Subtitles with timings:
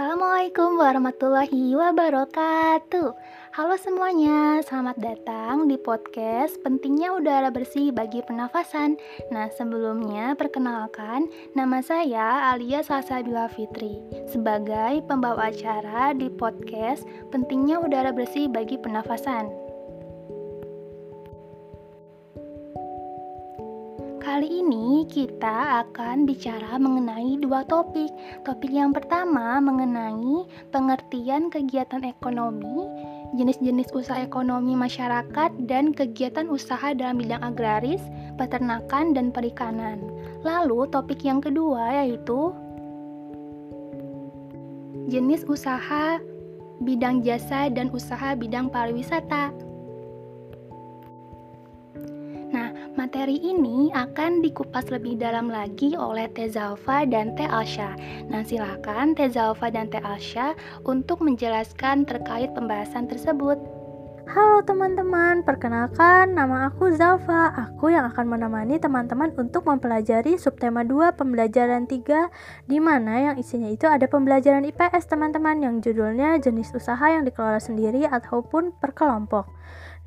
[0.00, 3.12] Assalamualaikum warahmatullahi wabarakatuh.
[3.52, 8.96] Halo semuanya, selamat datang di podcast Pentingnya Udara Bersih bagi Pernafasan.
[9.28, 18.08] Nah, sebelumnya perkenalkan, nama saya Alia Salsabila Fitri sebagai pembawa acara di podcast Pentingnya Udara
[18.16, 19.52] Bersih bagi Pernafasan.
[24.40, 28.08] Kali ini kita akan bicara mengenai dua topik.
[28.40, 32.88] Topik yang pertama mengenai pengertian kegiatan ekonomi,
[33.36, 38.00] jenis-jenis usaha ekonomi masyarakat, dan kegiatan usaha dalam bidang agraris,
[38.40, 40.00] peternakan, dan perikanan.
[40.40, 42.56] Lalu topik yang kedua yaitu
[45.12, 46.16] jenis usaha
[46.80, 49.52] bidang jasa dan usaha bidang pariwisata.
[53.10, 57.98] Materi ini akan dikupas lebih dalam lagi oleh Teh Zalfa dan Teh Alsha.
[58.30, 60.54] Nah, silakan Teh Zalfa dan Teh Alsha
[60.86, 63.58] untuk menjelaskan terkait pembahasan tersebut.
[64.30, 67.50] Halo teman-teman, perkenalkan nama aku Zalfa.
[67.50, 72.30] Aku yang akan menemani teman-teman untuk mempelajari subtema 2 pembelajaran 3
[72.70, 77.58] di mana yang isinya itu ada pembelajaran IPS teman-teman yang judulnya jenis usaha yang dikelola
[77.58, 79.50] sendiri ataupun per kelompok.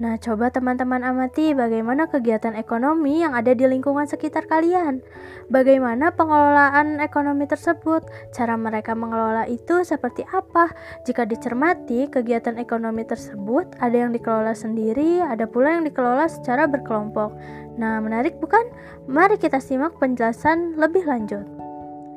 [0.03, 4.99] Nah, coba teman-teman amati bagaimana kegiatan ekonomi yang ada di lingkungan sekitar kalian.
[5.47, 8.03] Bagaimana pengelolaan ekonomi tersebut?
[8.35, 10.75] Cara mereka mengelola itu seperti apa?
[11.07, 17.31] Jika dicermati, kegiatan ekonomi tersebut ada yang dikelola sendiri, ada pula yang dikelola secara berkelompok.
[17.79, 18.67] Nah, menarik bukan?
[19.07, 21.47] Mari kita simak penjelasan lebih lanjut.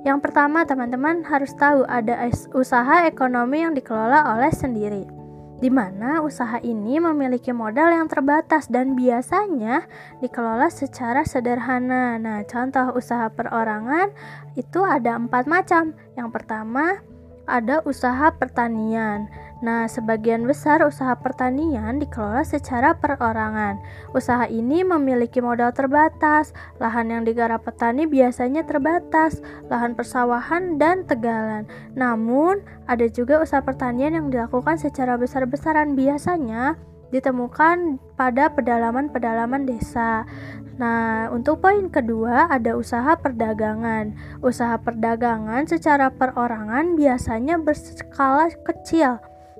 [0.03, 2.19] Yang pertama, teman-teman harus tahu ada
[2.51, 5.26] usaha ekonomi yang dikelola oleh sendiri
[5.57, 9.89] di mana usaha ini memiliki modal yang terbatas dan biasanya
[10.21, 12.21] dikelola secara sederhana.
[12.21, 14.13] Nah, contoh usaha perorangan
[14.59, 15.97] itu ada empat macam.
[16.13, 17.01] Yang pertama,
[17.47, 19.31] ada usaha pertanian.
[19.65, 23.81] Nah, sebagian besar usaha pertanian dikelola secara perorangan.
[24.13, 29.41] Usaha ini memiliki modal terbatas, lahan yang digarap petani biasanya terbatas,
[29.73, 31.65] lahan persawahan dan tegalan.
[31.97, 36.77] Namun, ada juga usaha pertanian yang dilakukan secara besar-besaran biasanya
[37.17, 40.29] ditemukan pada pedalaman-pedalaman desa.
[40.77, 44.13] Nah, untuk poin kedua ada usaha perdagangan.
[44.45, 49.17] Usaha perdagangan secara perorangan biasanya berskala kecil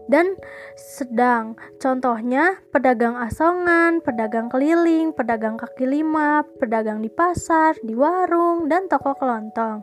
[0.07, 0.39] dan
[0.79, 1.59] sedang.
[1.83, 9.15] Contohnya pedagang asongan, pedagang keliling, pedagang kaki lima, pedagang di pasar, di warung, dan toko
[9.19, 9.83] kelontong.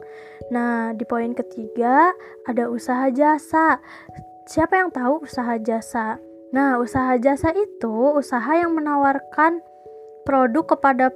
[0.52, 2.12] Nah, di poin ketiga
[2.48, 3.80] ada usaha jasa.
[4.44, 6.20] Siapa yang tahu usaha jasa?
[6.53, 9.59] Nah, usaha jasa itu usaha yang menawarkan
[10.22, 11.09] produk kepada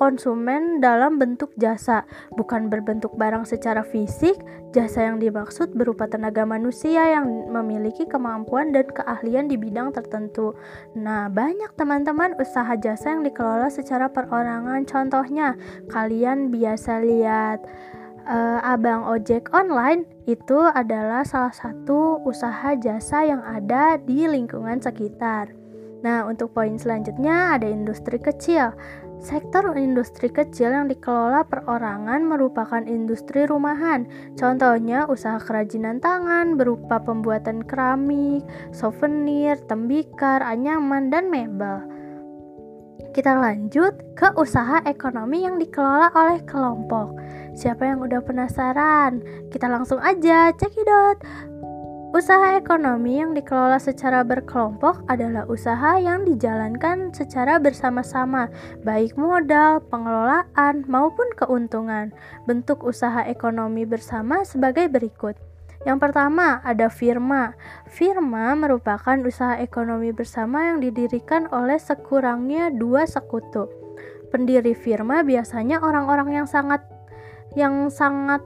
[0.00, 4.36] konsumen dalam bentuk jasa, bukan berbentuk barang secara fisik.
[4.72, 10.52] Jasa yang dimaksud berupa tenaga manusia yang memiliki kemampuan dan keahlian di bidang tertentu.
[10.96, 14.84] Nah, banyak teman-teman usaha jasa yang dikelola secara perorangan.
[14.84, 15.56] Contohnya,
[15.88, 17.64] kalian biasa lihat
[18.28, 25.54] uh, abang ojek online itu adalah salah satu usaha jasa yang ada di lingkungan sekitar.
[26.02, 28.70] Nah, untuk poin selanjutnya ada industri kecil.
[29.18, 34.06] Sektor industri kecil yang dikelola perorangan merupakan industri rumahan.
[34.38, 41.82] Contohnya usaha kerajinan tangan berupa pembuatan keramik, souvenir, tembikar, anyaman, dan mebel.
[43.10, 47.18] Kita lanjut ke usaha ekonomi yang dikelola oleh kelompok.
[47.58, 49.18] Siapa yang udah penasaran?
[49.50, 51.18] Kita langsung aja cekidot.
[52.08, 58.48] Usaha ekonomi yang dikelola secara berkelompok adalah usaha yang dijalankan secara bersama-sama,
[58.80, 62.08] baik modal, pengelolaan, maupun keuntungan.
[62.48, 65.36] Bentuk usaha ekonomi bersama sebagai berikut.
[65.84, 67.52] Yang pertama, ada firma.
[67.84, 73.68] Firma merupakan usaha ekonomi bersama yang didirikan oleh sekurangnya dua sekutu.
[74.32, 76.80] Pendiri firma biasanya orang-orang yang sangat
[77.52, 78.40] yang sangat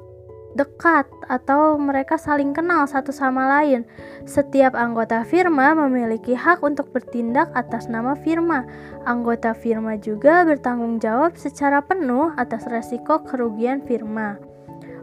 [0.53, 3.89] dekat atau mereka saling kenal satu sama lain.
[4.29, 8.69] Setiap anggota firma memiliki hak untuk bertindak atas nama firma.
[9.09, 14.37] Anggota firma juga bertanggung jawab secara penuh atas resiko kerugian firma.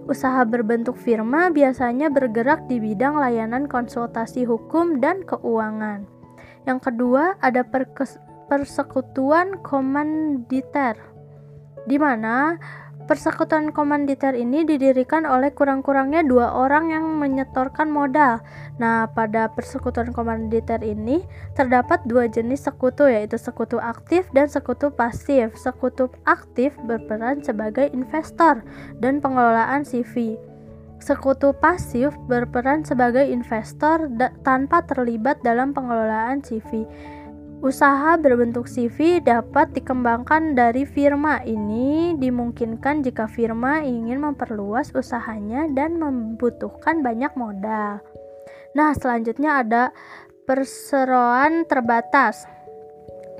[0.09, 6.09] Usaha berbentuk firma biasanya bergerak di bidang layanan konsultasi hukum dan keuangan.
[6.65, 7.61] Yang kedua, ada
[8.49, 10.97] persekutuan komanditer,
[11.85, 12.57] di mana
[13.09, 18.37] Persekutuan komanditer ini didirikan oleh kurang-kurangnya dua orang yang menyetorkan modal.
[18.77, 21.25] Nah, pada persekutuan komanditer ini
[21.57, 25.57] terdapat dua jenis sekutu, yaitu sekutu aktif dan sekutu pasif.
[25.57, 28.61] Sekutu aktif berperan sebagai investor
[29.01, 30.37] dan pengelolaan CV.
[31.01, 34.05] Sekutu pasif berperan sebagai investor
[34.45, 36.85] tanpa terlibat dalam pengelolaan CV.
[37.59, 41.43] Usaha berbentuk CV dapat dikembangkan dari firma.
[41.43, 47.99] Ini dimungkinkan jika firma ingin memperluas usahanya dan membutuhkan banyak modal.
[48.79, 49.83] Nah, selanjutnya ada
[50.47, 52.47] perseroan terbatas.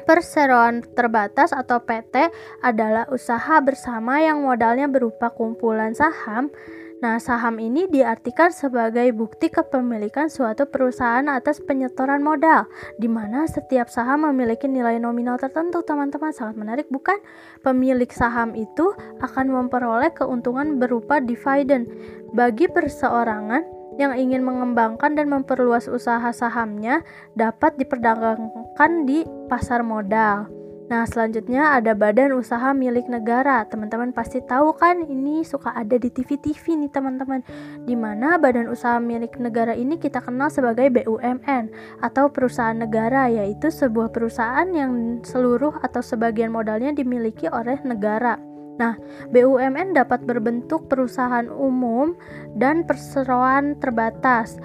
[0.03, 2.27] Perseroan terbatas atau PT
[2.59, 6.51] adalah usaha bersama yang modalnya berupa kumpulan saham
[6.99, 12.67] Nah, saham ini diartikan sebagai bukti kepemilikan suatu perusahaan atas penyetoran modal,
[12.99, 16.35] di mana setiap saham memiliki nilai nominal tertentu, teman-teman.
[16.35, 17.15] Sangat menarik, bukan?
[17.63, 18.91] Pemilik saham itu
[19.23, 21.87] akan memperoleh keuntungan berupa dividen
[22.35, 23.63] bagi perseorangan
[23.95, 30.58] yang ingin mengembangkan dan memperluas usaha sahamnya dapat diperdagangkan di pasar modal.
[30.89, 33.61] Nah, selanjutnya ada badan usaha milik negara.
[33.69, 37.45] Teman-teman pasti tahu kan ini suka ada di TV-TV nih, teman-teman.
[37.85, 41.69] Di mana badan usaha milik negara ini kita kenal sebagai BUMN
[42.01, 48.41] atau perusahaan negara, yaitu sebuah perusahaan yang seluruh atau sebagian modalnya dimiliki oleh negara.
[48.79, 48.95] Nah,
[49.29, 52.17] BUMN dapat berbentuk perusahaan umum
[52.55, 54.57] dan perseroan terbatas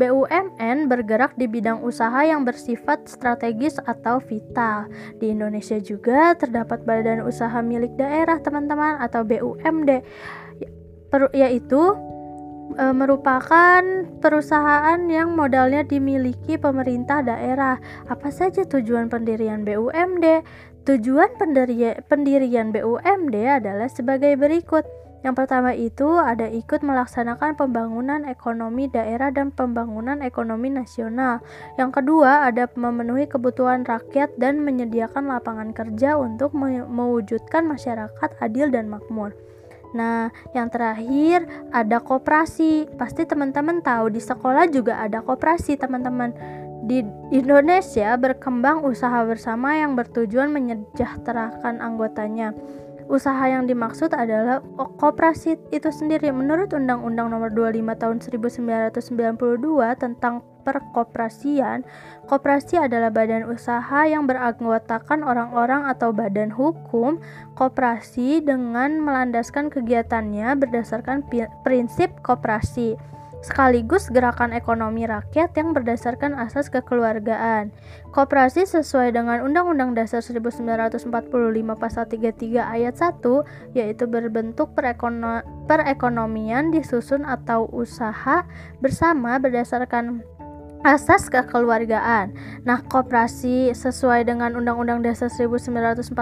[0.00, 4.88] BUMN bergerak di bidang usaha yang bersifat strategis atau vital.
[5.20, 10.00] Di Indonesia juga terdapat badan usaha milik daerah, teman-teman, atau BUMD,
[11.36, 11.82] yaitu
[12.80, 13.82] e, merupakan
[14.24, 17.76] perusahaan yang modalnya dimiliki pemerintah daerah.
[18.08, 20.40] Apa saja tujuan pendirian BUMD?
[20.88, 21.36] Tujuan
[22.08, 24.88] pendirian BUMD adalah sebagai berikut
[25.20, 31.44] yang pertama itu ada ikut melaksanakan pembangunan ekonomi daerah dan pembangunan ekonomi nasional.
[31.76, 38.88] Yang kedua ada memenuhi kebutuhan rakyat dan menyediakan lapangan kerja untuk mewujudkan masyarakat adil dan
[38.88, 39.36] makmur.
[39.90, 41.44] Nah, yang terakhir
[41.74, 42.88] ada koperasi.
[42.94, 46.32] Pasti teman-teman tahu di sekolah juga ada koperasi, teman-teman.
[46.86, 52.56] Di Indonesia berkembang usaha bersama yang bertujuan menyejahterakan anggotanya.
[53.10, 54.62] Usaha yang dimaksud adalah
[55.02, 56.30] koperasi itu sendiri.
[56.30, 61.82] Menurut Undang-Undang Nomor 25 Tahun 1992 tentang perkoperasian,
[62.30, 67.18] koperasi adalah badan usaha yang beranggotakan orang-orang atau badan hukum
[67.58, 71.26] koperasi dengan melandaskan kegiatannya berdasarkan
[71.66, 72.94] prinsip koperasi
[73.40, 77.72] sekaligus gerakan ekonomi rakyat yang berdasarkan asas kekeluargaan.
[78.12, 81.08] Koperasi sesuai dengan Undang-Undang Dasar 1945
[81.76, 88.44] Pasal 33 Ayat 1 yaitu berbentuk perekono perekonomian disusun atau usaha
[88.84, 90.20] bersama berdasarkan
[90.80, 92.32] asas kekeluargaan.
[92.64, 96.16] Nah, koperasi sesuai dengan Undang-Undang Dasar 1945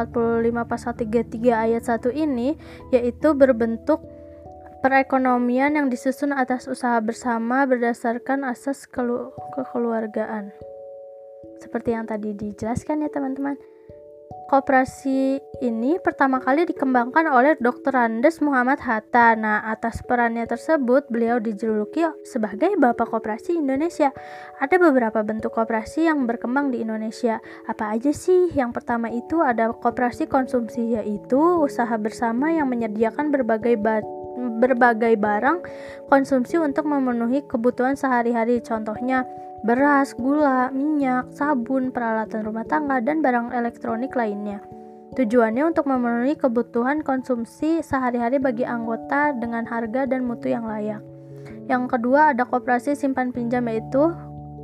[0.67, 2.59] Pasal 33 Ayat 1 ini
[2.91, 4.03] yaitu berbentuk
[4.81, 10.55] perekonomian yang disusun atas usaha bersama berdasarkan asas kekeluargaan.
[11.59, 13.59] Seperti yang tadi dijelaskan ya teman-teman.
[14.49, 17.93] Koperasi ini pertama kali dikembangkan oleh Dr.
[17.93, 19.37] Andes Muhammad Hatta.
[19.37, 24.09] Nah, atas perannya tersebut, beliau dijuluki sebagai Bapak Koperasi Indonesia.
[24.57, 27.45] Ada beberapa bentuk koperasi yang berkembang di Indonesia.
[27.69, 28.49] Apa aja sih?
[28.57, 33.77] Yang pertama itu ada koperasi konsumsi, yaitu usaha bersama yang menyediakan berbagai
[34.59, 35.63] berbagai barang
[36.11, 38.59] konsumsi untuk memenuhi kebutuhan sehari-hari.
[38.61, 39.23] Contohnya
[39.63, 44.61] beras, gula, minyak, sabun, peralatan rumah tangga, dan barang elektronik lainnya.
[45.17, 51.01] Tujuannya untuk memenuhi kebutuhan konsumsi sehari-hari bagi anggota dengan harga dan mutu yang layak.
[51.69, 54.13] Yang kedua ada koperasi simpan pinjam yaitu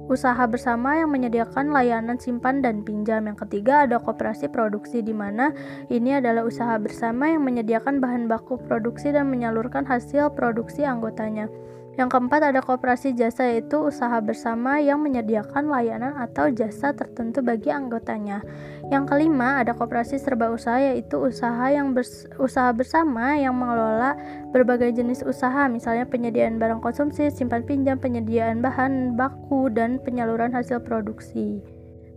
[0.06, 3.24] usaha bersama yang menyediakan layanan simpan dan pinjam.
[3.24, 5.50] Yang ketiga ada koperasi produksi di mana
[5.88, 11.48] ini adalah usaha bersama yang menyediakan bahan baku produksi dan menyalurkan hasil produksi anggotanya.
[11.94, 17.70] Yang keempat ada koperasi jasa yaitu usaha bersama yang menyediakan layanan atau jasa tertentu bagi
[17.70, 18.42] anggotanya.
[18.90, 24.18] Yang kelima ada koperasi serba usaha yaitu usaha yang bers usaha bersama yang mengelola
[24.50, 30.82] berbagai jenis usaha misalnya penyediaan barang konsumsi, simpan pinjam, penyediaan bahan baku dan penyaluran hasil
[30.82, 31.73] produksi.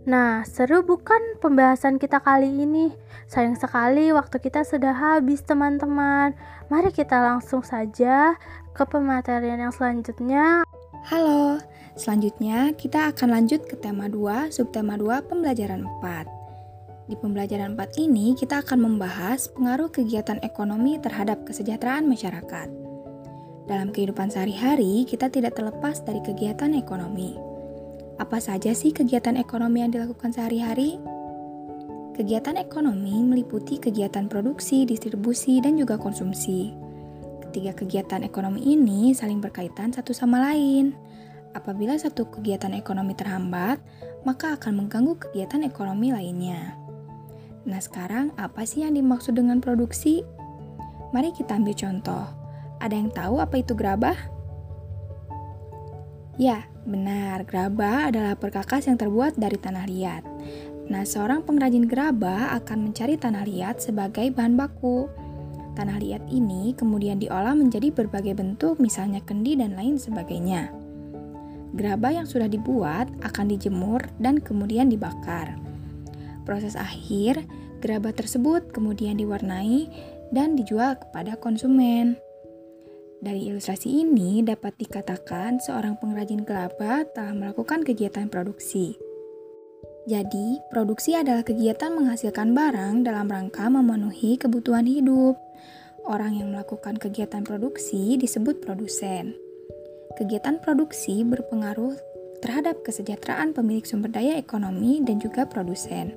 [0.08, 2.96] Nah, seru bukan pembahasan kita kali ini?
[3.28, 6.32] Sayang sekali waktu kita sudah habis, teman-teman.
[6.72, 8.32] Mari kita langsung saja
[8.72, 10.64] ke pematerian yang selanjutnya.
[11.12, 11.60] Halo,
[11.92, 16.24] selanjutnya kita akan lanjut ke tema 2, subtema 2, pembelajaran 4.
[17.12, 22.68] Di pembelajaran 4 ini kita akan membahas pengaruh kegiatan ekonomi terhadap kesejahteraan masyarakat.
[23.68, 27.47] Dalam kehidupan sehari-hari, kita tidak terlepas dari kegiatan ekonomi.
[28.18, 30.98] Apa saja sih kegiatan ekonomi yang dilakukan sehari-hari?
[32.18, 36.74] Kegiatan ekonomi meliputi kegiatan produksi, distribusi, dan juga konsumsi.
[37.46, 40.98] Ketiga kegiatan ekonomi ini saling berkaitan satu sama lain.
[41.54, 43.78] Apabila satu kegiatan ekonomi terhambat,
[44.26, 46.74] maka akan mengganggu kegiatan ekonomi lainnya.
[47.70, 50.26] Nah, sekarang apa sih yang dimaksud dengan produksi?
[51.14, 52.26] Mari kita ambil contoh.
[52.82, 54.18] Ada yang tahu apa itu gerabah?
[56.34, 57.44] Ya, benar.
[57.44, 60.24] Gerabah adalah perkakas yang terbuat dari tanah liat.
[60.88, 65.04] Nah, seorang pengrajin gerabah akan mencari tanah liat sebagai bahan baku.
[65.76, 70.72] Tanah liat ini kemudian diolah menjadi berbagai bentuk, misalnya kendi dan lain sebagainya.
[71.76, 75.60] Gerabah yang sudah dibuat akan dijemur dan kemudian dibakar.
[76.48, 77.44] Proses akhir,
[77.84, 79.86] gerabah tersebut kemudian diwarnai
[80.32, 82.16] dan dijual kepada konsumen.
[83.18, 88.94] Dari ilustrasi ini dapat dikatakan seorang pengrajin gerabah telah melakukan kegiatan produksi.
[90.06, 95.34] Jadi, produksi adalah kegiatan menghasilkan barang dalam rangka memenuhi kebutuhan hidup.
[96.06, 99.34] Orang yang melakukan kegiatan produksi disebut produsen.
[100.14, 101.98] Kegiatan produksi berpengaruh
[102.38, 106.14] terhadap kesejahteraan pemilik sumber daya ekonomi dan juga produsen.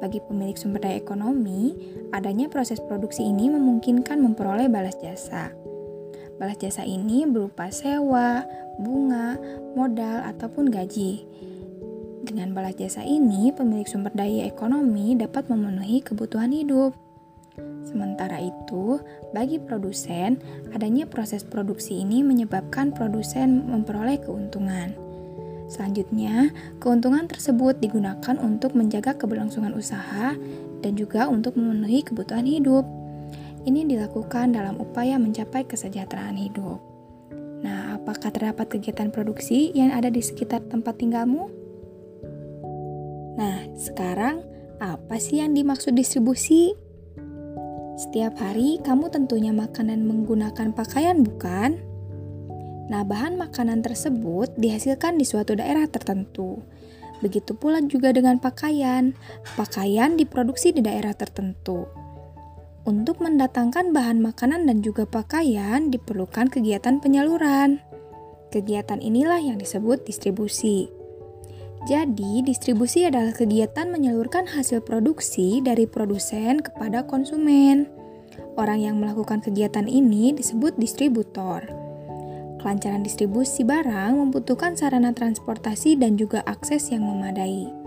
[0.00, 1.76] Bagi pemilik sumber daya ekonomi,
[2.16, 5.59] adanya proses produksi ini memungkinkan memperoleh balas jasa.
[6.40, 8.48] Balas jasa ini berupa sewa,
[8.80, 9.36] bunga,
[9.76, 11.28] modal, ataupun gaji.
[12.24, 16.96] Dengan balas jasa ini, pemilik sumber daya ekonomi dapat memenuhi kebutuhan hidup.
[17.84, 18.96] Sementara itu,
[19.36, 20.40] bagi produsen,
[20.72, 24.96] adanya proses produksi ini menyebabkan produsen memperoleh keuntungan.
[25.68, 30.32] Selanjutnya, keuntungan tersebut digunakan untuk menjaga keberlangsungan usaha
[30.80, 32.99] dan juga untuk memenuhi kebutuhan hidup.
[33.60, 36.80] Ini dilakukan dalam upaya mencapai kesejahteraan hidup.
[37.60, 41.52] Nah, apakah terdapat kegiatan produksi yang ada di sekitar tempat tinggalmu?
[43.36, 44.40] Nah, sekarang
[44.80, 46.72] apa sih yang dimaksud distribusi?
[48.00, 51.76] Setiap hari kamu tentunya makan dan menggunakan pakaian, bukan?
[52.88, 56.64] Nah, bahan makanan tersebut dihasilkan di suatu daerah tertentu.
[57.20, 59.12] Begitu pula juga dengan pakaian.
[59.52, 61.84] Pakaian diproduksi di daerah tertentu.
[62.80, 67.84] Untuk mendatangkan bahan makanan dan juga pakaian diperlukan kegiatan penyaluran.
[68.48, 70.88] Kegiatan inilah yang disebut distribusi.
[71.84, 77.88] Jadi, distribusi adalah kegiatan menyalurkan hasil produksi dari produsen kepada konsumen.
[78.56, 81.64] Orang yang melakukan kegiatan ini disebut distributor.
[82.60, 87.79] Kelancaran distribusi barang membutuhkan sarana transportasi dan juga akses yang memadai.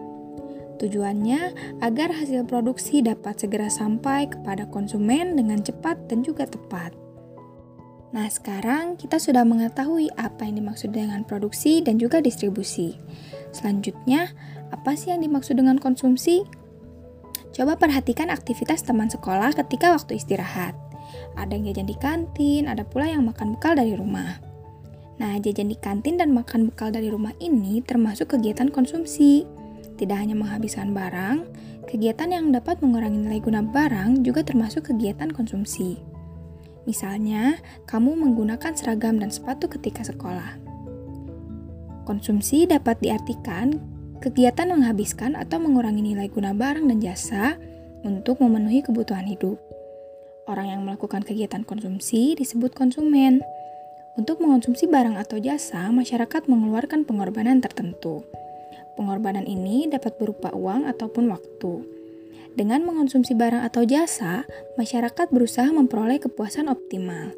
[0.81, 1.41] Tujuannya
[1.85, 6.93] agar hasil produksi dapat segera sampai kepada konsumen dengan cepat dan juga tepat.
[8.13, 12.93] Nah, sekarang kita sudah mengetahui apa yang dimaksud dengan produksi dan juga distribusi.
[13.49, 14.29] Selanjutnya,
[14.69, 16.45] apa sih yang dimaksud dengan konsumsi?
[17.53, 20.77] Coba perhatikan aktivitas teman sekolah ketika waktu istirahat.
[21.37, 24.37] Ada yang jajan di kantin, ada pula yang makan bekal dari rumah.
[25.21, 29.45] Nah, jajan di kantin dan makan bekal dari rumah ini termasuk kegiatan konsumsi.
[30.03, 31.47] Tidak hanya menghabiskan barang,
[31.87, 35.95] kegiatan yang dapat mengurangi nilai guna barang juga termasuk kegiatan konsumsi.
[36.83, 40.59] Misalnya, kamu menggunakan seragam dan sepatu ketika sekolah.
[42.03, 43.79] Konsumsi dapat diartikan
[44.19, 47.55] kegiatan menghabiskan atau mengurangi nilai guna barang dan jasa
[48.03, 49.55] untuk memenuhi kebutuhan hidup.
[50.51, 53.39] Orang yang melakukan kegiatan konsumsi disebut konsumen.
[54.19, 58.27] Untuk mengonsumsi barang atau jasa, masyarakat mengeluarkan pengorbanan tertentu.
[58.93, 61.73] Pengorbanan ini dapat berupa uang ataupun waktu.
[62.53, 64.45] Dengan mengonsumsi barang atau jasa,
[64.77, 67.33] masyarakat berusaha memperoleh kepuasan optimal.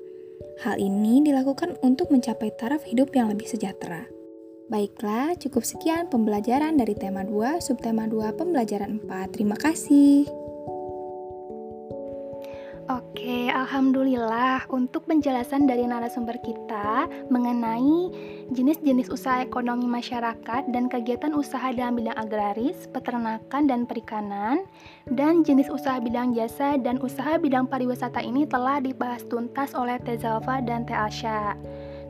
[0.63, 4.07] Hal ini dilakukan untuk mencapai taraf hidup yang lebih sejahtera.
[4.65, 9.31] Baiklah, cukup sekian pembelajaran dari tema 2, subtema 2, pembelajaran 4.
[9.31, 10.25] Terima kasih.
[12.85, 18.13] Oke, alhamdulillah untuk penjelasan dari narasumber kita mengenai
[18.53, 24.69] jenis-jenis usaha ekonomi masyarakat dan kegiatan usaha dalam bidang agraris, peternakan dan perikanan,
[25.09, 30.61] dan jenis usaha bidang jasa dan usaha bidang pariwisata ini telah dibahas tuntas oleh Tezalva
[30.61, 31.57] dan Teh Asya.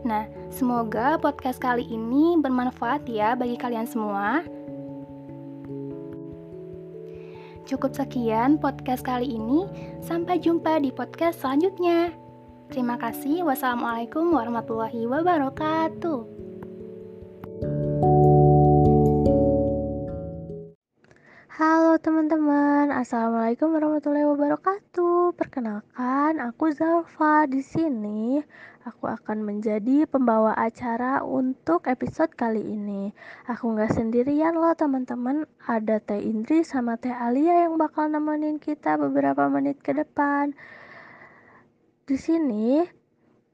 [0.03, 4.43] Nah, semoga podcast kali ini bermanfaat ya bagi kalian semua.
[7.65, 9.65] Cukup sekian podcast kali ini.
[10.05, 12.13] Sampai jumpa di podcast selanjutnya.
[12.69, 13.45] Terima kasih.
[13.45, 16.34] Wassalamualaikum warahmatullahi wabarakatuh.
[21.55, 25.39] Halo teman-teman, assalamualaikum warahmatullahi wabarakatuh.
[25.39, 27.47] Perkenalkan, aku Zalfa.
[27.47, 28.43] Di sini,
[28.83, 33.15] aku akan menjadi pembawa acara untuk episode kali ini.
[33.47, 35.47] Aku nggak sendirian loh teman-teman.
[35.63, 40.51] Ada Teh Indri sama Teh Alia yang bakal nemenin kita beberapa menit ke depan.
[42.03, 42.83] Di sini,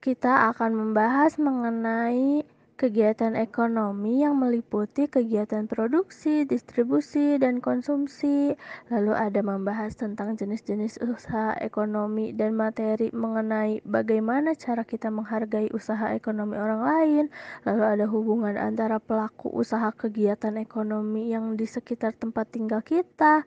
[0.02, 2.50] kita akan membahas mengenai
[2.82, 8.58] kegiatan ekonomi yang meliputi kegiatan produksi, distribusi, dan konsumsi.
[8.90, 16.10] Lalu ada membahas tentang jenis-jenis usaha ekonomi dan materi mengenai bagaimana cara kita menghargai usaha
[16.18, 17.26] ekonomi orang lain.
[17.70, 23.46] Lalu ada hubungan antara pelaku usaha kegiatan ekonomi yang di sekitar tempat tinggal kita.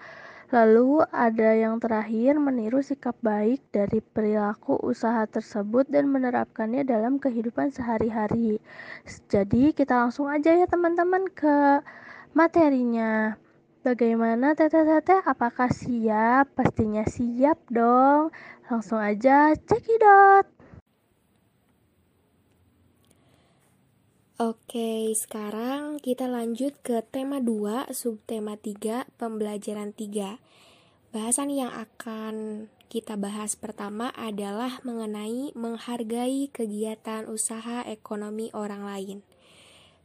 [0.53, 7.73] Lalu ada yang terakhir meniru sikap baik dari perilaku usaha tersebut dan menerapkannya dalam kehidupan
[7.73, 8.61] sehari-hari.
[9.33, 11.81] Jadi kita langsung aja ya teman-teman ke
[12.37, 13.41] materinya.
[13.85, 15.29] Bagaimana teteh-teteh?
[15.29, 16.57] Apakah siap?
[16.57, 18.33] Pastinya siap dong.
[18.73, 20.54] Langsung aja cekidot.
[24.35, 30.43] Oke, sekarang kita lanjut ke tema 2, subtema 3, pembelajaran 3.
[31.15, 39.19] Bahasan yang akan kita bahas pertama adalah mengenai menghargai kegiatan usaha ekonomi orang lain.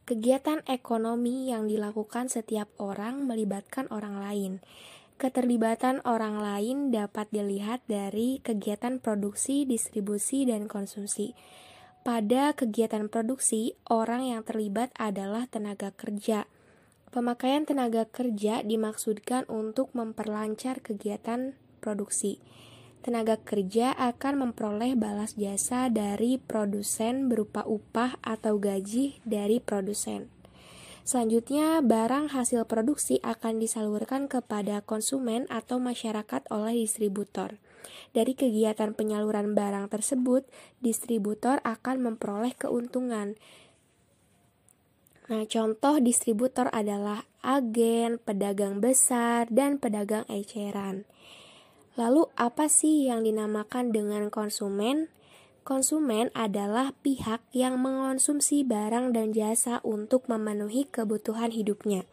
[0.05, 4.51] Kegiatan ekonomi yang dilakukan setiap orang melibatkan orang lain.
[5.17, 11.33] Keterlibatan orang lain dapat dilihat dari kegiatan produksi, distribusi, dan konsumsi
[12.01, 16.47] pada kegiatan produksi, orang yang terlibat adalah tenaga kerja.
[17.09, 22.37] Pemakaian tenaga kerja dimaksudkan untuk memperlancar kegiatan produksi.
[22.99, 30.27] Tenaga kerja akan memperoleh balas jasa dari produsen berupa upah atau gaji dari produsen.
[31.07, 37.57] Selanjutnya, barang hasil produksi akan disalurkan kepada konsumen atau masyarakat oleh distributor.
[38.11, 40.47] Dari kegiatan penyaluran barang tersebut,
[40.81, 43.37] distributor akan memperoleh keuntungan.
[45.29, 51.05] Nah, contoh distributor adalah agen, pedagang besar, dan pedagang eceran.
[51.93, 55.13] Lalu, apa sih yang dinamakan dengan konsumen?
[55.61, 62.09] Konsumen adalah pihak yang mengonsumsi barang dan jasa untuk memenuhi kebutuhan hidupnya.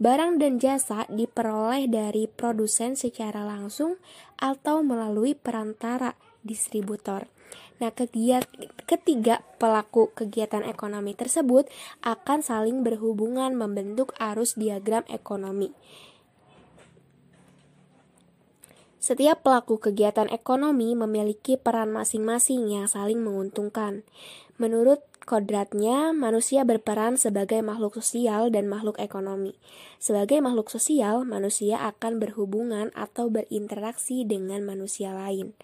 [0.00, 4.00] Barang dan jasa diperoleh dari produsen secara langsung
[4.40, 7.28] atau melalui perantara distributor.
[7.84, 7.92] Nah,
[8.88, 11.68] ketiga pelaku kegiatan ekonomi tersebut
[12.00, 15.68] akan saling berhubungan membentuk arus diagram ekonomi.
[19.00, 24.04] Setiap pelaku kegiatan ekonomi memiliki peran masing-masing yang saling menguntungkan.
[24.60, 29.54] Menurut kodratnya, manusia berperan sebagai makhluk sosial dan makhluk ekonomi.
[30.02, 35.54] Sebagai makhluk sosial, manusia akan berhubungan atau berinteraksi dengan manusia lain.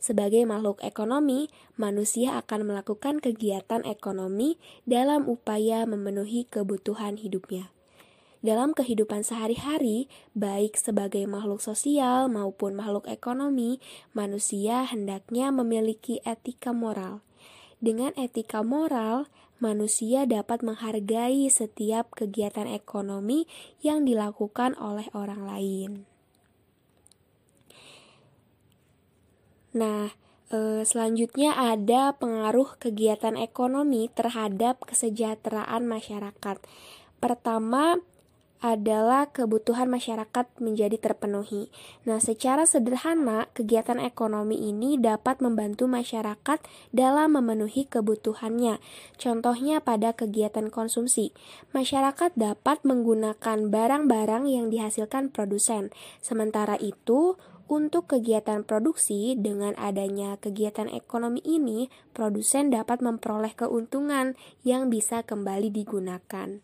[0.00, 4.56] Sebagai makhluk ekonomi, manusia akan melakukan kegiatan ekonomi
[4.88, 7.68] dalam upaya memenuhi kebutuhan hidupnya.
[8.40, 13.76] Dalam kehidupan sehari-hari, baik sebagai makhluk sosial maupun makhluk ekonomi,
[14.16, 17.20] manusia hendaknya memiliki etika moral.
[17.82, 19.26] Dengan etika moral,
[19.58, 23.50] manusia dapat menghargai setiap kegiatan ekonomi
[23.82, 25.90] yang dilakukan oleh orang lain.
[29.74, 30.14] Nah,
[30.54, 36.62] eh, selanjutnya ada pengaruh kegiatan ekonomi terhadap kesejahteraan masyarakat.
[37.18, 37.98] Pertama,
[38.62, 41.68] adalah kebutuhan masyarakat menjadi terpenuhi.
[42.06, 46.62] Nah, secara sederhana, kegiatan ekonomi ini dapat membantu masyarakat
[46.94, 48.78] dalam memenuhi kebutuhannya.
[49.18, 51.34] Contohnya pada kegiatan konsumsi,
[51.74, 55.90] masyarakat dapat menggunakan barang-barang yang dihasilkan produsen.
[56.22, 57.34] Sementara itu,
[57.66, 65.72] untuk kegiatan produksi, dengan adanya kegiatan ekonomi ini, produsen dapat memperoleh keuntungan yang bisa kembali
[65.72, 66.62] digunakan.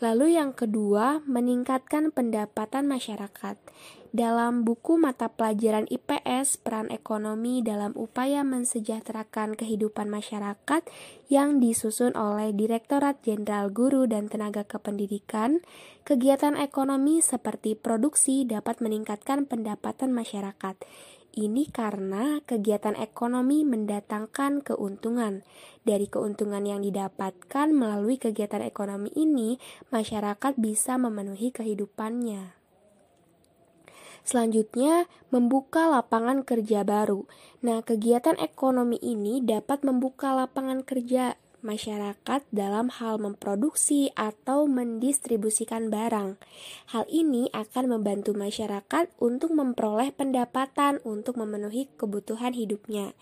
[0.00, 3.60] Lalu yang kedua, meningkatkan pendapatan masyarakat.
[4.10, 10.82] Dalam buku mata pelajaran IPS, peran ekonomi dalam upaya mensejahterakan kehidupan masyarakat
[11.28, 15.60] yang disusun oleh Direktorat Jenderal Guru dan Tenaga Kependidikan,
[16.08, 20.80] kegiatan ekonomi seperti produksi dapat meningkatkan pendapatan masyarakat.
[21.30, 25.46] Ini karena kegiatan ekonomi mendatangkan keuntungan.
[25.86, 29.62] Dari keuntungan yang didapatkan melalui kegiatan ekonomi ini,
[29.94, 32.58] masyarakat bisa memenuhi kehidupannya.
[34.26, 37.24] Selanjutnya, membuka lapangan kerja baru.
[37.62, 46.40] Nah, kegiatan ekonomi ini dapat membuka lapangan kerja masyarakat dalam hal memproduksi atau mendistribusikan barang.
[46.92, 53.12] Hal ini akan membantu masyarakat untuk memperoleh pendapatan untuk memenuhi kebutuhan hidupnya.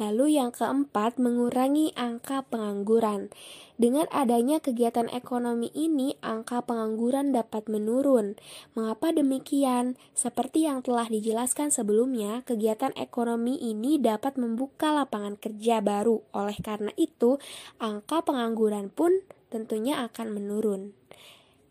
[0.00, 3.28] Lalu yang keempat, mengurangi angka pengangguran.
[3.76, 8.40] Dengan adanya kegiatan ekonomi ini, angka pengangguran dapat menurun.
[8.72, 10.00] Mengapa demikian?
[10.16, 16.24] Seperti yang telah dijelaskan sebelumnya, kegiatan ekonomi ini dapat membuka lapangan kerja baru.
[16.32, 17.36] Oleh karena itu,
[17.76, 19.20] angka pengangguran pun
[19.52, 20.96] tentunya akan menurun.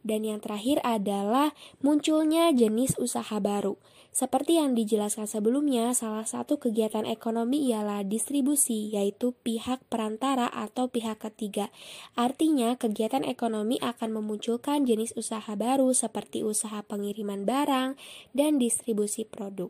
[0.05, 3.75] Dan yang terakhir adalah munculnya jenis usaha baru.
[4.09, 11.21] Seperti yang dijelaskan sebelumnya, salah satu kegiatan ekonomi ialah distribusi, yaitu pihak perantara atau pihak
[11.21, 11.69] ketiga.
[12.17, 17.95] Artinya, kegiatan ekonomi akan memunculkan jenis usaha baru seperti usaha pengiriman barang
[18.33, 19.69] dan distribusi produk.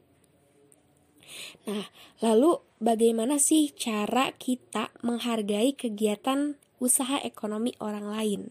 [1.69, 1.85] Nah,
[2.25, 8.41] lalu bagaimana sih cara kita menghargai kegiatan usaha ekonomi orang lain.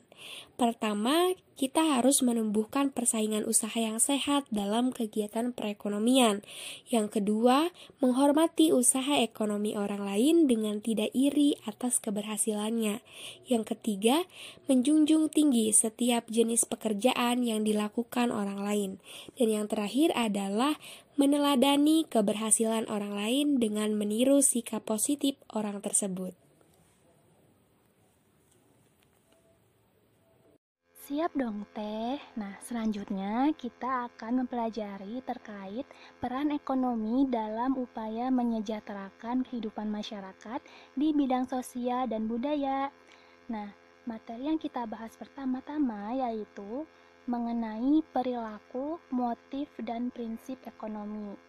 [0.58, 6.46] Pertama, kita harus menumbuhkan persaingan usaha yang sehat dalam kegiatan perekonomian.
[6.86, 13.02] Yang kedua, menghormati usaha ekonomi orang lain dengan tidak iri atas keberhasilannya.
[13.50, 14.26] Yang ketiga,
[14.70, 18.90] menjunjung tinggi setiap jenis pekerjaan yang dilakukan orang lain.
[19.34, 20.78] Dan yang terakhir adalah
[21.18, 26.47] meneladani keberhasilan orang lain dengan meniru sikap positif orang tersebut.
[31.08, 32.20] Siap dong teh.
[32.36, 35.88] Nah, selanjutnya kita akan mempelajari terkait
[36.20, 40.60] peran ekonomi dalam upaya menyejahterakan kehidupan masyarakat
[40.92, 42.92] di bidang sosial dan budaya.
[43.48, 43.72] Nah,
[44.04, 46.84] materi yang kita bahas pertama-tama yaitu
[47.24, 51.40] mengenai perilaku, motif, dan prinsip ekonomi.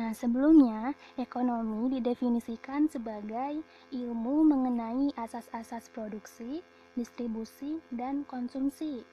[0.00, 3.60] Nah, sebelumnya, ekonomi didefinisikan sebagai
[3.92, 6.64] ilmu mengenai asas-asas produksi,
[6.96, 9.04] distribusi, dan konsumsi.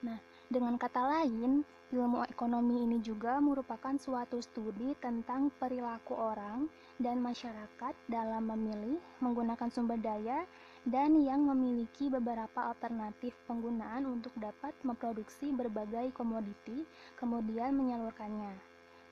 [0.00, 0.16] Nah,
[0.48, 7.94] dengan kata lain, ilmu ekonomi ini juga merupakan suatu studi tentang perilaku orang dan masyarakat
[8.08, 10.48] dalam memilih, menggunakan sumber daya,
[10.88, 16.88] dan yang memiliki beberapa alternatif penggunaan untuk dapat memproduksi berbagai komoditi,
[17.20, 18.56] kemudian menyalurkannya,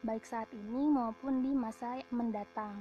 [0.00, 2.76] baik saat ini maupun di masa mendatang.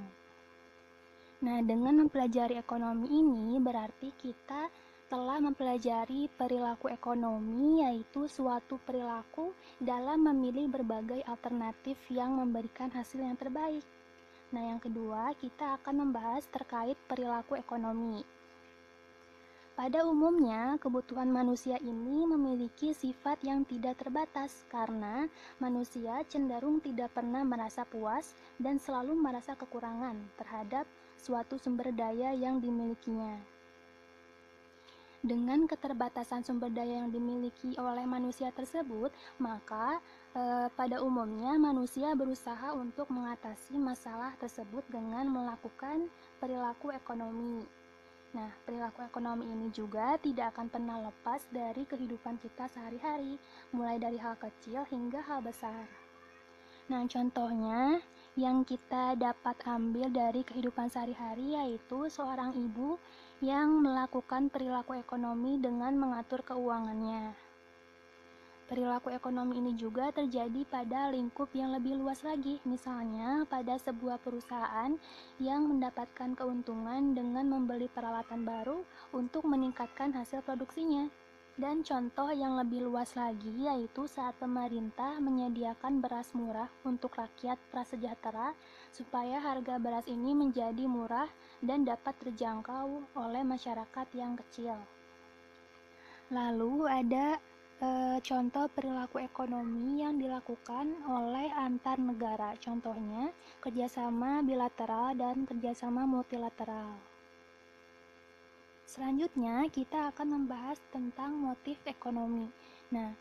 [1.38, 4.74] Nah, dengan mempelajari ekonomi ini berarti kita
[5.06, 13.38] telah mempelajari perilaku ekonomi, yaitu suatu perilaku dalam memilih berbagai alternatif yang memberikan hasil yang
[13.38, 13.86] terbaik.
[14.50, 18.26] Nah, yang kedua, kita akan membahas terkait perilaku ekonomi.
[19.78, 25.30] Pada umumnya, kebutuhan manusia ini memiliki sifat yang tidak terbatas karena
[25.62, 32.62] manusia cenderung tidak pernah merasa puas dan selalu merasa kekurangan terhadap suatu sumber daya yang
[32.62, 33.58] dimilikinya.
[35.26, 39.10] Dengan keterbatasan sumber daya yang dimiliki oleh manusia tersebut,
[39.42, 39.98] maka
[40.32, 46.06] e, pada umumnya manusia berusaha untuk mengatasi masalah tersebut dengan melakukan
[46.38, 47.66] perilaku ekonomi.
[48.38, 53.42] Nah, perilaku ekonomi ini juga tidak akan pernah lepas dari kehidupan kita sehari-hari,
[53.74, 55.90] mulai dari hal kecil hingga hal besar.
[56.88, 58.00] Nah, contohnya
[58.38, 63.02] yang kita dapat ambil dari kehidupan sehari-hari yaitu seorang ibu
[63.42, 67.34] yang melakukan perilaku ekonomi dengan mengatur keuangannya.
[68.70, 74.92] Perilaku ekonomi ini juga terjadi pada lingkup yang lebih luas lagi, misalnya pada sebuah perusahaan
[75.42, 78.84] yang mendapatkan keuntungan dengan membeli peralatan baru
[79.16, 81.08] untuk meningkatkan hasil produksinya.
[81.58, 88.54] Dan contoh yang lebih luas lagi yaitu saat pemerintah menyediakan beras murah untuk rakyat prasejahtera
[88.94, 91.26] supaya harga beras ini menjadi murah
[91.66, 94.78] dan dapat terjangkau oleh masyarakat yang kecil.
[96.30, 97.42] Lalu ada
[97.82, 103.34] e, contoh perilaku ekonomi yang dilakukan oleh antar negara, contohnya
[103.66, 107.07] kerjasama bilateral dan kerjasama multilateral.
[108.88, 112.48] Selanjutnya, kita akan membahas tentang motif ekonomi.
[112.88, 113.12] Nah,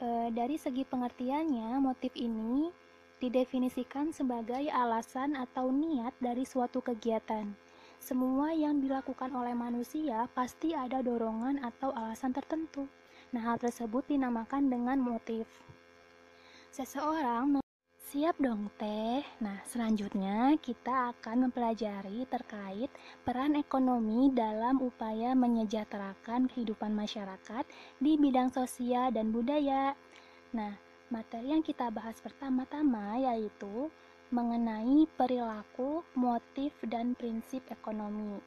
[0.00, 2.72] e, dari segi pengertiannya, motif ini
[3.20, 7.52] didefinisikan sebagai alasan atau niat dari suatu kegiatan.
[8.00, 12.88] Semua yang dilakukan oleh manusia pasti ada dorongan atau alasan tertentu.
[13.36, 15.44] Nah, hal tersebut dinamakan dengan motif.
[16.72, 17.63] Seseorang
[18.14, 19.26] Siap dong teh.
[19.42, 22.86] Nah, selanjutnya kita akan mempelajari terkait
[23.26, 27.66] peran ekonomi dalam upaya menyejahterakan kehidupan masyarakat
[27.98, 29.98] di bidang sosial dan budaya.
[30.54, 30.78] Nah,
[31.10, 33.90] materi yang kita bahas pertama-tama yaitu
[34.30, 38.38] mengenai perilaku, motif, dan prinsip ekonomi.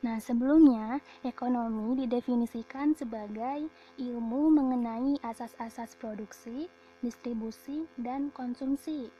[0.00, 0.96] Nah, sebelumnya,
[1.28, 3.68] ekonomi didefinisikan sebagai
[4.00, 6.72] ilmu mengenai asas-asas produksi,
[7.04, 9.12] distribusi, dan konsumsi.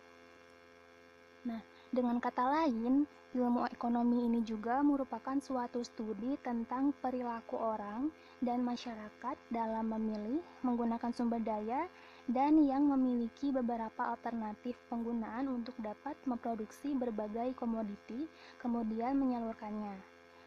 [1.44, 1.60] Nah,
[1.92, 3.04] dengan kata lain,
[3.36, 8.08] ilmu ekonomi ini juga merupakan suatu studi tentang perilaku orang
[8.40, 11.84] dan masyarakat dalam memilih, menggunakan sumber daya,
[12.24, 18.24] dan yang memiliki beberapa alternatif penggunaan untuk dapat memproduksi berbagai komoditi,
[18.64, 20.00] kemudian menyalurkannya,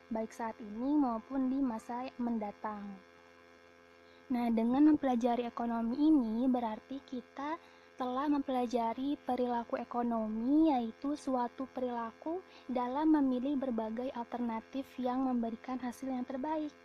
[0.09, 3.06] baik saat ini maupun di masa mendatang.
[4.27, 7.55] Nah, dengan mempelajari ekonomi ini berarti kita
[7.95, 16.27] telah mempelajari perilaku ekonomi, yaitu suatu perilaku dalam memilih berbagai alternatif yang memberikan hasil yang
[16.27, 16.75] terbaik.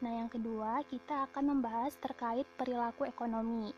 [0.00, 3.68] Nah, yang kedua, kita akan membahas terkait perilaku ekonomi.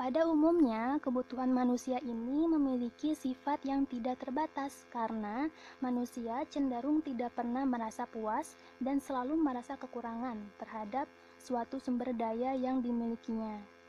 [0.00, 5.52] Pada umumnya, kebutuhan manusia ini memiliki sifat yang tidak terbatas karena
[5.84, 11.04] manusia cenderung tidak pernah merasa puas dan selalu merasa kekurangan terhadap
[11.40, 13.80] suatu sumber daya yang dimilikinya.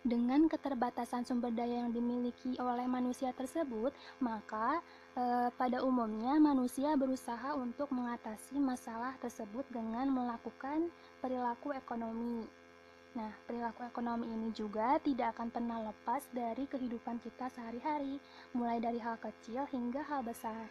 [0.00, 4.80] Dengan keterbatasan sumber daya yang dimiliki oleh manusia tersebut, maka
[5.12, 10.88] e, pada umumnya manusia berusaha untuk mengatasi masalah tersebut dengan melakukan
[11.20, 12.48] perilaku ekonomi.
[13.12, 18.16] Nah, perilaku ekonomi ini juga tidak akan pernah lepas dari kehidupan kita sehari-hari,
[18.56, 20.64] mulai dari hal kecil hingga hal besar.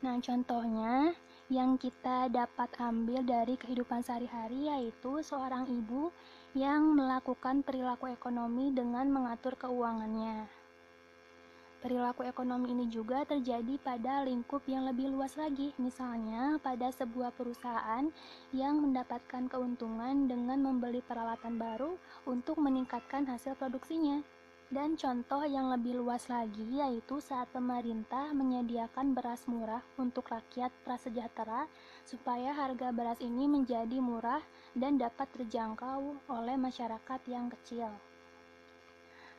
[0.00, 1.12] Nah, contohnya
[1.52, 6.08] yang kita dapat ambil dari kehidupan sehari-hari yaitu seorang ibu
[6.56, 10.48] yang melakukan perilaku ekonomi dengan mengatur keuangannya.
[11.84, 18.06] Perilaku ekonomi ini juga terjadi pada lingkup yang lebih luas lagi, misalnya pada sebuah perusahaan
[18.54, 24.22] yang mendapatkan keuntungan dengan membeli peralatan baru untuk meningkatkan hasil produksinya.
[24.72, 31.68] Dan contoh yang lebih luas lagi yaitu saat pemerintah menyediakan beras murah untuk rakyat prasejahtera
[32.08, 34.40] supaya harga beras ini menjadi murah
[34.72, 37.92] dan dapat terjangkau oleh masyarakat yang kecil.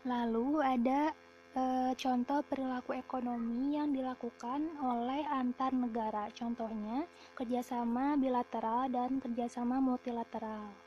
[0.06, 1.10] Lalu ada
[1.58, 1.64] e,
[1.98, 10.83] contoh perilaku ekonomi yang dilakukan oleh antar negara, contohnya kerjasama bilateral dan kerjasama multilateral.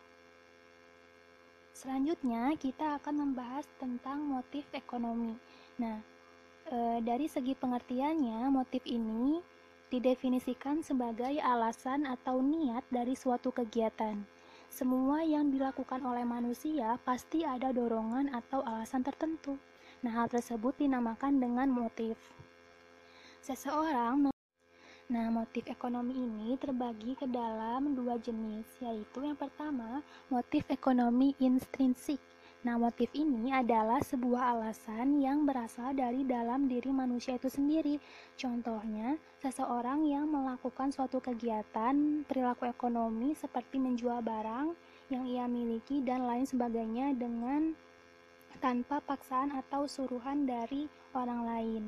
[1.77, 5.37] Selanjutnya, kita akan membahas tentang motif ekonomi.
[5.77, 6.01] Nah,
[6.73, 9.45] e, dari segi pengertiannya, motif ini
[9.93, 14.25] didefinisikan sebagai alasan atau niat dari suatu kegiatan.
[14.73, 19.61] Semua yang dilakukan oleh manusia pasti ada dorongan atau alasan tertentu.
[20.01, 22.17] Nah, hal tersebut dinamakan dengan motif.
[23.45, 24.33] Seseorang
[25.07, 32.19] Nah, motif ekonomi ini terbagi ke dalam dua jenis, yaitu yang pertama, motif ekonomi intrinsik.
[32.67, 38.03] Nah, motif ini adalah sebuah alasan yang berasal dari dalam diri manusia itu sendiri.
[38.35, 44.75] Contohnya, seseorang yang melakukan suatu kegiatan perilaku ekonomi seperti menjual barang
[45.15, 47.79] yang ia miliki dan lain sebagainya dengan
[48.59, 51.85] tanpa paksaan atau suruhan dari orang lain.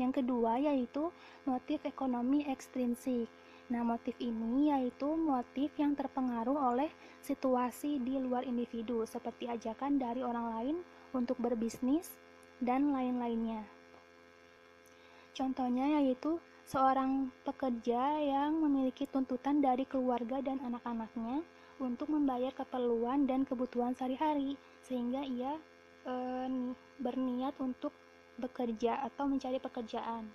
[0.00, 1.12] Yang kedua yaitu
[1.44, 3.28] motif ekonomi ekstrinsik.
[3.68, 10.24] Nah, motif ini yaitu motif yang terpengaruh oleh situasi di luar individu, seperti ajakan dari
[10.24, 10.76] orang lain
[11.12, 12.08] untuk berbisnis
[12.58, 13.62] dan lain-lainnya.
[15.36, 21.46] Contohnya yaitu seorang pekerja yang memiliki tuntutan dari keluarga dan anak-anaknya
[21.80, 25.56] untuk membayar keperluan dan kebutuhan sehari-hari, sehingga ia
[26.04, 26.14] e,
[27.00, 27.94] berniat untuk
[28.40, 30.32] bekerja atau mencari pekerjaan.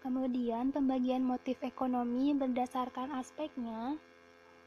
[0.00, 4.00] Kemudian pembagian motif ekonomi berdasarkan aspeknya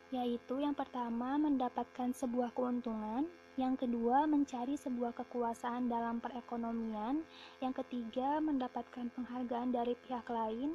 [0.09, 3.29] yaitu yang pertama mendapatkan sebuah keuntungan,
[3.61, 7.21] yang kedua mencari sebuah kekuasaan dalam perekonomian,
[7.61, 10.73] yang ketiga mendapatkan penghargaan dari pihak lain,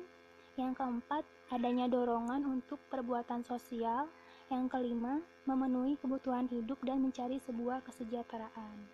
[0.54, 4.06] yang keempat adanya dorongan untuk perbuatan sosial,
[4.54, 5.18] yang kelima
[5.50, 8.93] memenuhi kebutuhan hidup dan mencari sebuah kesejahteraan.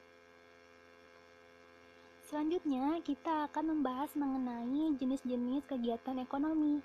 [2.31, 6.79] Selanjutnya, kita akan membahas mengenai jenis-jenis kegiatan ekonomi.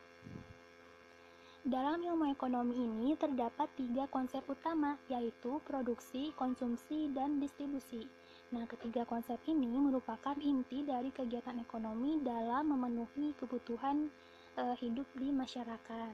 [1.61, 8.09] Dalam ilmu ekonomi ini terdapat tiga konsep utama, yaitu produksi, konsumsi, dan distribusi.
[8.57, 14.09] Nah, ketiga konsep ini merupakan inti dari kegiatan ekonomi dalam memenuhi kebutuhan
[14.57, 16.13] e, hidup di masyarakat.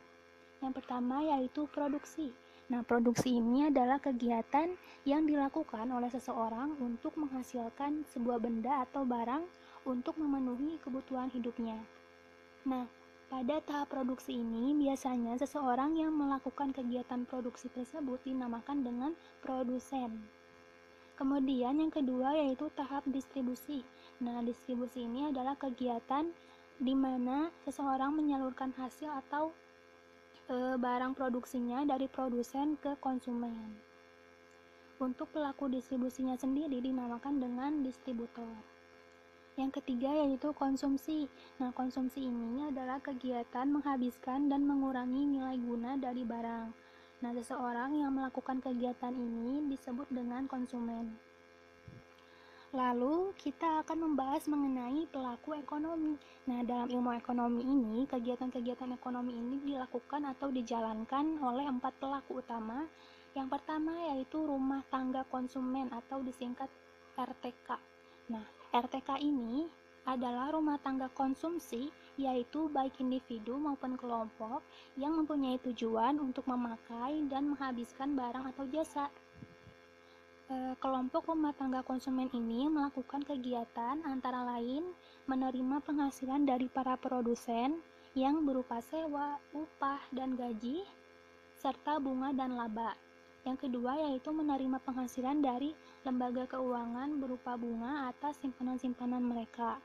[0.59, 2.35] Yang pertama yaitu produksi.
[2.71, 4.71] Nah, produksi ini adalah kegiatan
[5.03, 9.43] yang dilakukan oleh seseorang untuk menghasilkan sebuah benda atau barang
[9.83, 11.75] untuk memenuhi kebutuhan hidupnya.
[12.63, 12.87] Nah,
[13.27, 19.11] pada tahap produksi ini biasanya seseorang yang melakukan kegiatan produksi tersebut dinamakan dengan
[19.43, 20.23] produsen.
[21.19, 23.83] Kemudian yang kedua yaitu tahap distribusi.
[24.23, 26.31] Nah, distribusi ini adalah kegiatan
[26.79, 29.51] di mana seseorang menyalurkan hasil atau
[30.51, 33.79] e, barang produksinya dari produsen ke konsumen.
[34.99, 38.51] Untuk pelaku distribusinya sendiri dinamakan dengan distributor.
[39.55, 41.25] Yang ketiga yaitu konsumsi.
[41.57, 46.67] Nah, konsumsi ini adalah kegiatan menghabiskan dan mengurangi nilai guna dari barang.
[47.25, 51.30] Nah, seseorang yang melakukan kegiatan ini disebut dengan konsumen.
[52.71, 56.15] Lalu, kita akan membahas mengenai pelaku ekonomi.
[56.47, 62.87] Nah, dalam ilmu ekonomi ini, kegiatan-kegiatan ekonomi ini dilakukan atau dijalankan oleh empat pelaku utama.
[63.35, 66.71] Yang pertama yaitu rumah tangga konsumen atau disingkat
[67.19, 67.75] RTK.
[68.31, 69.67] Nah, RTK ini
[70.07, 74.63] adalah rumah tangga konsumsi, yaitu baik individu maupun kelompok
[74.95, 79.11] yang mempunyai tujuan untuk memakai dan menghabiskan barang atau jasa.
[80.51, 84.83] E, kelompok rumah tangga konsumen ini melakukan kegiatan antara lain
[85.23, 87.79] menerima penghasilan dari para produsen
[88.19, 90.83] yang berupa sewa, upah, dan gaji,
[91.55, 92.99] serta bunga dan laba.
[93.47, 95.71] Yang kedua yaitu menerima penghasilan dari
[96.03, 99.79] lembaga keuangan berupa bunga atas simpanan-simpanan mereka.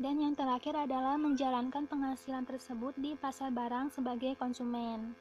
[0.00, 5.12] Dan yang terakhir adalah menjalankan penghasilan tersebut di pasar barang sebagai konsumen.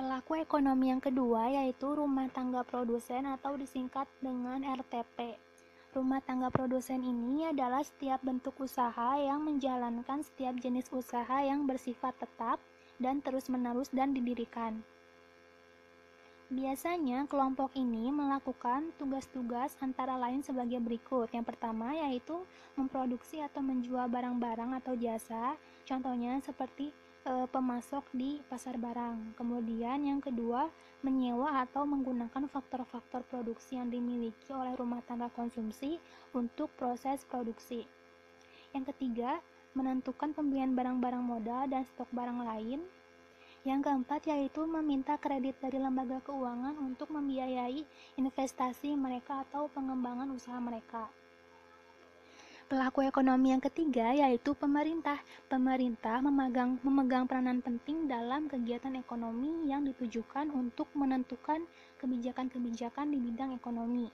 [0.00, 5.36] Pelaku ekonomi yang kedua yaitu rumah tangga produsen atau disingkat dengan RTP.
[5.92, 12.16] Rumah tangga produsen ini adalah setiap bentuk usaha yang menjalankan setiap jenis usaha yang bersifat
[12.16, 12.56] tetap
[12.96, 14.80] dan terus-menerus dan didirikan.
[16.48, 21.28] Biasanya kelompok ini melakukan tugas-tugas antara lain sebagai berikut.
[21.28, 22.40] Yang pertama yaitu
[22.72, 26.88] memproduksi atau menjual barang-barang atau jasa, contohnya seperti
[27.24, 29.36] e, pemasok di pasar barang.
[29.36, 30.68] Kemudian yang kedua,
[31.00, 35.96] menyewa atau menggunakan faktor-faktor produksi yang dimiliki oleh rumah tangga konsumsi
[36.36, 37.88] untuk proses produksi.
[38.76, 39.40] Yang ketiga,
[39.72, 42.80] menentukan pembelian barang-barang modal dan stok barang lain.
[43.60, 47.84] Yang keempat yaitu meminta kredit dari lembaga keuangan untuk membiayai
[48.16, 51.12] investasi mereka atau pengembangan usaha mereka.
[52.70, 55.18] Pelaku ekonomi yang ketiga yaitu pemerintah.
[55.50, 61.66] Pemerintah memegang, memegang peranan penting dalam kegiatan ekonomi yang ditujukan untuk menentukan
[61.98, 64.06] kebijakan-kebijakan di bidang ekonomi.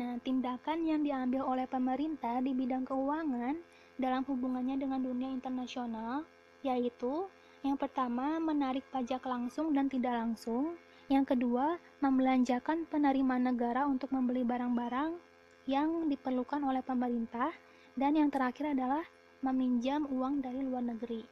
[0.00, 3.60] Nah, tindakan yang diambil oleh pemerintah di bidang keuangan
[4.00, 6.24] dalam hubungannya dengan dunia internasional
[6.64, 7.28] yaitu
[7.60, 10.80] yang pertama menarik pajak langsung dan tidak langsung,
[11.12, 15.33] yang kedua membelanjakan penerimaan negara untuk membeli barang-barang
[15.64, 17.52] yang diperlukan oleh pemerintah,
[17.94, 19.04] dan yang terakhir adalah
[19.44, 21.22] meminjam uang dari luar negeri.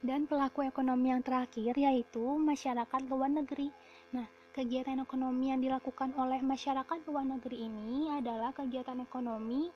[0.00, 3.68] Dan pelaku ekonomi yang terakhir yaitu masyarakat luar negeri.
[4.16, 4.24] Nah,
[4.56, 9.68] kegiatan ekonomi yang dilakukan oleh masyarakat luar negeri ini adalah kegiatan ekonomi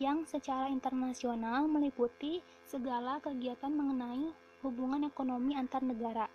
[0.00, 4.32] yang secara internasional meliputi segala kegiatan mengenai
[4.64, 6.28] hubungan ekonomi antar negara.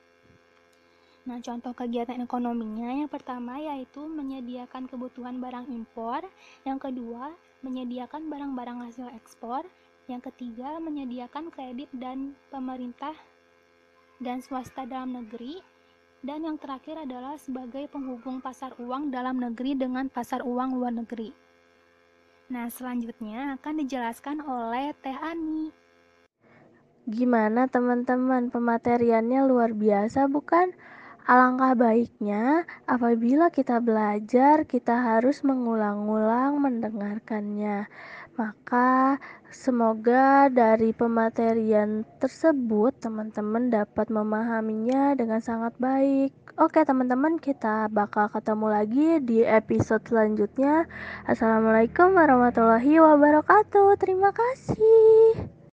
[1.22, 6.26] Nah, contoh kegiatan ekonominya yang pertama yaitu menyediakan kebutuhan barang impor,
[6.66, 7.30] yang kedua
[7.62, 9.62] menyediakan barang-barang hasil ekspor,
[10.10, 13.14] yang ketiga menyediakan kredit dan pemerintah
[14.18, 15.62] dan swasta dalam negeri,
[16.26, 21.34] dan yang terakhir adalah sebagai penghubung pasar uang dalam negeri dengan pasar uang luar negeri.
[22.50, 25.70] Nah, selanjutnya akan dijelaskan oleh Teh Ani.
[27.10, 30.74] Gimana teman-teman, pemateriannya luar biasa bukan?
[31.30, 37.86] Alangkah baiknya apabila kita belajar, kita harus mengulang-ulang mendengarkannya.
[38.40, 39.22] Maka
[39.54, 46.34] semoga dari pematerian tersebut teman-teman dapat memahaminya dengan sangat baik.
[46.58, 50.90] Oke teman-teman, kita bakal ketemu lagi di episode selanjutnya.
[51.30, 53.94] Assalamualaikum warahmatullahi wabarakatuh.
[54.02, 55.61] Terima kasih.